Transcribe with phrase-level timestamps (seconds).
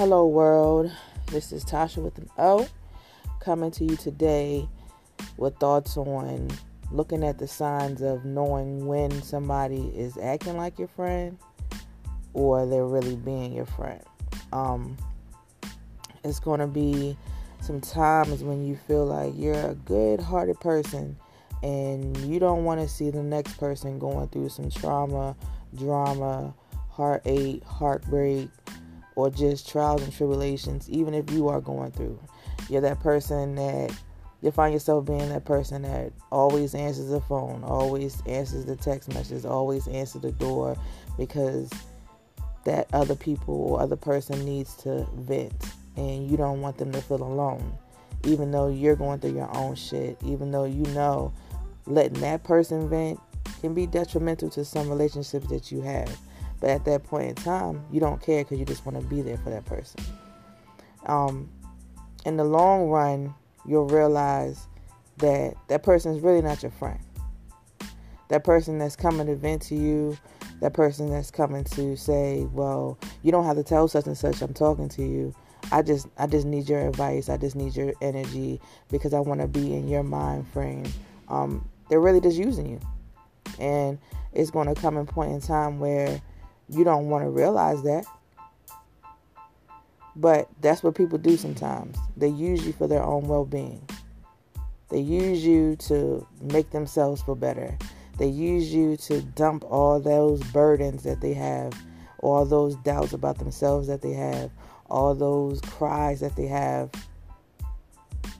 [0.00, 0.90] Hello, world.
[1.26, 2.66] This is Tasha with an O
[3.38, 4.66] coming to you today
[5.36, 6.48] with thoughts on
[6.90, 11.36] looking at the signs of knowing when somebody is acting like your friend
[12.32, 14.02] or they're really being your friend.
[14.54, 14.96] Um,
[16.24, 17.14] it's going to be
[17.60, 21.14] some times when you feel like you're a good hearted person
[21.62, 25.36] and you don't want to see the next person going through some trauma,
[25.76, 26.54] drama,
[26.88, 28.48] heartache, heartbreak,
[29.20, 32.18] or just trials and tribulations, even if you are going through.
[32.70, 33.92] You're that person that
[34.40, 39.12] you find yourself being that person that always answers the phone, always answers the text
[39.12, 40.74] messages, always answers the door
[41.18, 41.70] because
[42.64, 45.52] that other people or other person needs to vent
[45.96, 47.76] and you don't want them to feel alone.
[48.24, 51.32] Even though you're going through your own shit, even though you know
[51.86, 53.20] letting that person vent
[53.60, 56.18] can be detrimental to some relationships that you have.
[56.60, 59.22] But at that point in time, you don't care because you just want to be
[59.22, 60.00] there for that person.
[61.06, 61.48] Um,
[62.26, 63.34] in the long run,
[63.66, 64.68] you'll realize
[65.18, 67.00] that that person is really not your friend.
[68.28, 70.16] That person that's coming to vent to you,
[70.60, 74.42] that person that's coming to say, "Well, you don't have to tell such and such.
[74.42, 75.34] I'm talking to you.
[75.72, 77.28] I just, I just need your advice.
[77.28, 80.84] I just need your energy because I want to be in your mind frame."
[81.28, 82.80] Um, they're really just using you,
[83.58, 83.98] and
[84.32, 86.20] it's going to come a point in time where
[86.70, 88.04] you don't want to realize that.
[90.16, 91.96] But that's what people do sometimes.
[92.16, 93.86] They use you for their own well being.
[94.90, 97.78] They use you to make themselves feel better.
[98.18, 101.72] They use you to dump all those burdens that they have,
[102.18, 104.50] all those doubts about themselves that they have,
[104.90, 106.90] all those cries that they have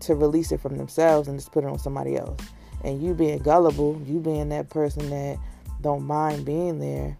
[0.00, 2.38] to release it from themselves and just put it on somebody else.
[2.84, 5.38] And you being gullible, you being that person that
[5.80, 7.16] don't mind being there,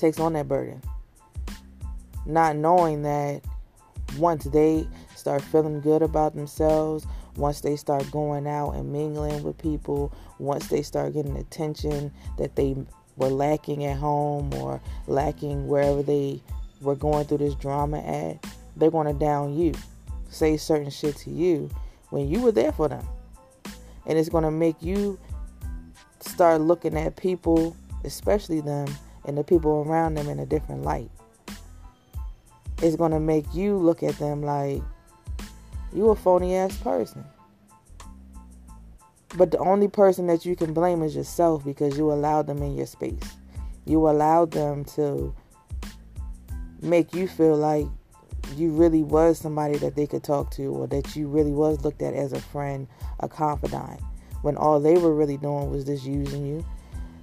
[0.00, 0.82] takes on that burden.
[2.26, 3.42] Not knowing that
[4.18, 7.06] once they start feeling good about themselves,
[7.36, 12.56] once they start going out and mingling with people, once they start getting attention that
[12.56, 12.76] they
[13.16, 16.40] were lacking at home or lacking wherever they
[16.80, 18.44] were going through this drama at,
[18.76, 19.74] they're going to down you,
[20.30, 21.70] say certain shit to you
[22.10, 23.06] when you were there for them.
[24.06, 25.18] And it's going to make you
[26.20, 28.88] start looking at people, especially them,
[29.24, 31.10] and the people around them in a different light.
[32.82, 34.82] It's going to make you look at them like
[35.92, 37.24] you a phony ass person.
[39.36, 42.74] But the only person that you can blame is yourself because you allowed them in
[42.74, 43.22] your space.
[43.84, 45.34] You allowed them to
[46.80, 47.86] make you feel like
[48.56, 52.02] you really was somebody that they could talk to or that you really was looked
[52.02, 52.88] at as a friend,
[53.20, 54.00] a confidant,
[54.42, 56.64] when all they were really doing was just using you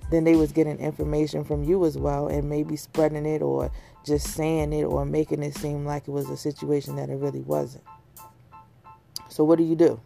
[0.10, 3.72] then they was getting information from you as well and maybe spreading it or
[4.06, 7.42] just saying it or making it seem like it was a situation that it really
[7.42, 7.84] wasn't.
[9.30, 10.00] So what do you do?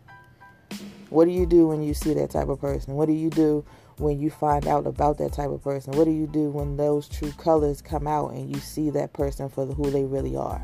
[1.09, 2.95] What do you do when you see that type of person?
[2.95, 3.66] What do you do
[3.97, 5.94] when you find out about that type of person?
[5.94, 9.50] What do you do when those true colors come out and you see that person
[9.50, 10.62] for who they really are?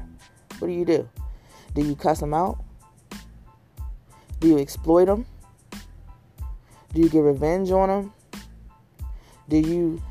[0.59, 1.07] What do you do?
[1.75, 2.63] Do you cuss them out?
[4.39, 5.25] Do you exploit them?
[6.93, 8.13] Do you get revenge on them?
[9.49, 10.01] Do you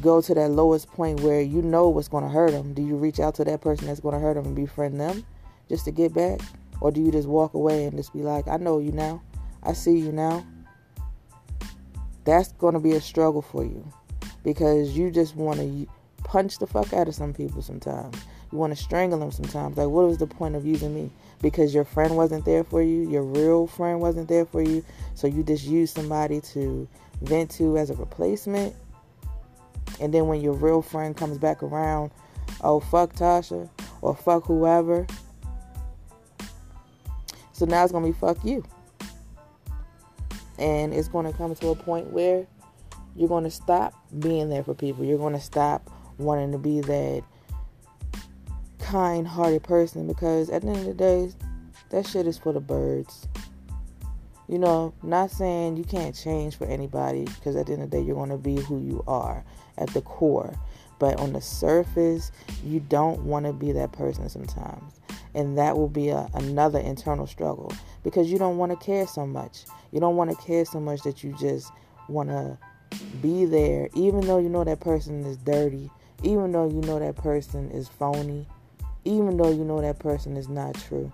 [0.00, 2.72] go to that lowest point where you know what's going to hurt them?
[2.72, 5.24] Do you reach out to that person that's going to hurt them and befriend them
[5.68, 6.40] just to get back?
[6.80, 9.22] Or do you just walk away and just be like, I know you now.
[9.62, 10.44] I see you now.
[12.24, 13.86] That's going to be a struggle for you
[14.42, 15.86] because you just want to
[16.24, 18.16] punch the fuck out of some people sometimes.
[18.52, 19.76] You want to strangle them sometimes.
[19.76, 21.10] Like, what was the point of using me?
[21.42, 24.84] Because your friend wasn't there for you, your real friend wasn't there for you,
[25.14, 26.86] so you just use somebody to
[27.22, 28.74] vent to as a replacement.
[30.00, 32.10] And then when your real friend comes back around,
[32.62, 33.68] oh, fuck Tasha
[34.00, 35.06] or fuck whoever.
[37.52, 38.64] So now it's going to be fuck you.
[40.58, 42.46] And it's going to come to a point where
[43.16, 45.04] you're going to stop being there for people.
[45.04, 47.22] You're going to stop wanting to be that
[48.78, 51.30] kind hearted person because at the end of the day,
[51.90, 53.26] that shit is for the birds
[54.50, 57.98] you know, not saying you can't change for anybody because at the end of the
[57.98, 59.44] day, you're going to be who you are
[59.78, 60.58] at the core.
[60.98, 62.32] But on the surface,
[62.64, 65.00] you don't want to be that person sometimes.
[65.34, 69.24] And that will be a, another internal struggle because you don't want to care so
[69.24, 69.66] much.
[69.92, 71.70] You don't want to care so much that you just
[72.08, 72.58] want to
[73.22, 75.88] be there, even though you know that person is dirty,
[76.24, 78.48] even though you know that person is phony,
[79.04, 81.12] even though you know that person is not true.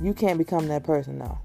[0.00, 1.40] You can't become that person now.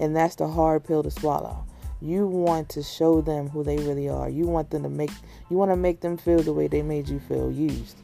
[0.00, 1.64] And that's the hard pill to swallow
[2.00, 4.30] You want to show them who they really are.
[4.30, 5.10] You want them to make
[5.50, 7.96] you want to make them feel the way they made you feel used.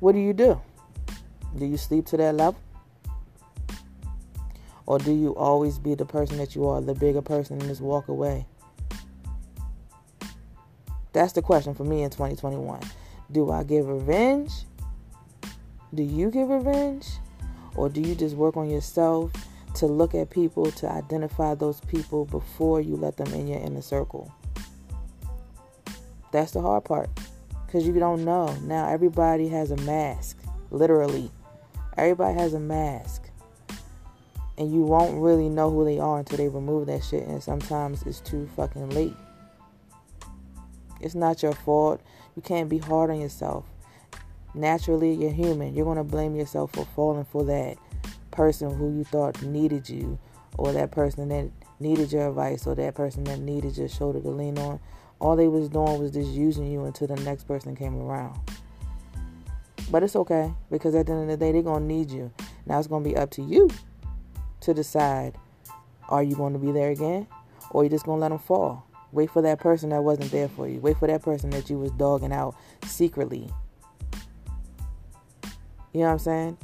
[0.00, 0.60] What do you do?
[1.56, 2.60] Do you sleep to that level?
[4.86, 7.80] Or do you always be the person that you are, the bigger person, and just
[7.80, 8.46] walk away?
[11.12, 12.80] That's the question for me in 2021.
[13.32, 14.52] Do I give revenge?
[15.92, 17.06] Do you give revenge?
[17.78, 19.30] Or do you just work on yourself
[19.74, 23.82] to look at people, to identify those people before you let them in your inner
[23.82, 24.32] circle?
[26.32, 27.08] That's the hard part.
[27.64, 28.52] Because you don't know.
[28.62, 30.38] Now everybody has a mask.
[30.72, 31.30] Literally.
[31.96, 33.30] Everybody has a mask
[34.58, 38.02] and you won't really know who they are until they remove that shit and sometimes
[38.02, 39.14] it's too fucking late
[41.00, 42.00] it's not your fault
[42.34, 43.64] you can't be hard on yourself
[44.58, 47.76] naturally you're human you're going to blame yourself for falling for that
[48.30, 50.18] person who you thought needed you
[50.56, 51.50] or that person that
[51.80, 54.78] needed your advice or that person that needed your shoulder to lean on
[55.20, 58.38] all they was doing was just using you until the next person came around
[59.90, 62.30] but it's okay because at the end of the day they're going to need you
[62.66, 63.68] now it's going to be up to you
[64.60, 65.34] to decide
[66.08, 67.26] are you going to be there again
[67.70, 68.84] or you just going to let them fall.
[69.12, 70.80] Wait for that person that wasn't there for you.
[70.80, 73.50] Wait for that person that you was dogging out secretly.
[75.98, 76.58] You know what I'm saying?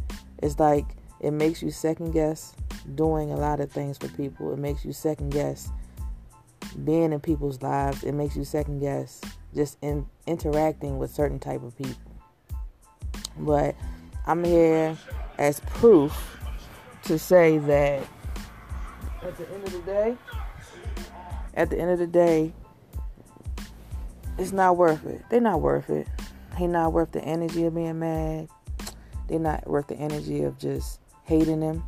[0.45, 0.85] It's like
[1.19, 2.55] it makes you second guess
[2.95, 4.53] doing a lot of things for people.
[4.53, 5.73] It makes you second guess
[6.85, 8.05] being in people's lives.
[8.05, 9.21] It makes you second guess
[9.53, 12.13] just in interacting with certain type of people.
[13.37, 13.75] But
[14.25, 14.97] I'm here
[15.37, 16.39] as proof
[17.03, 18.07] to say that
[19.21, 20.17] at the end of the day,
[21.55, 22.53] at the end of the day,
[24.39, 25.23] it's not worth it.
[25.29, 26.07] They're not worth it.
[26.57, 28.49] They're not worth the energy of being mad.
[29.29, 31.85] They're not worth the energy of just hating them.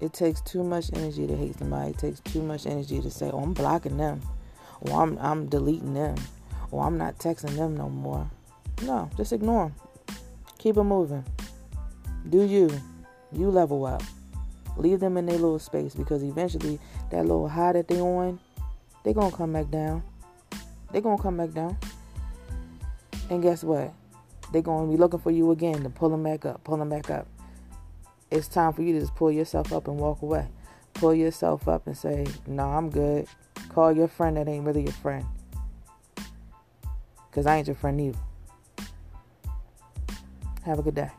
[0.00, 1.90] It takes too much energy to hate somebody.
[1.90, 4.20] It takes too much energy to say, "Oh, I'm blocking them,"
[4.80, 6.16] or "I'm I'm deleting them,"
[6.70, 8.30] or "I'm not texting them no more."
[8.82, 9.74] No, just ignore them.
[10.58, 11.24] Keep it moving.
[12.28, 12.70] Do you?
[13.32, 14.02] You level up.
[14.76, 16.78] Leave them in their little space because eventually
[17.10, 18.38] that little high that they on,
[19.02, 20.02] they're gonna come back down.
[20.92, 21.76] They're gonna come back down.
[23.30, 23.92] And guess what?
[24.52, 27.10] They gonna be looking for you again to pull them back up, pull them back
[27.10, 27.26] up.
[28.30, 30.48] It's time for you to just pull yourself up and walk away.
[30.94, 33.28] Pull yourself up and say, "No, nah, I'm good."
[33.68, 35.24] Call your friend that ain't really your friend.
[37.30, 38.18] Cause I ain't your friend either.
[40.64, 41.10] Have a good day.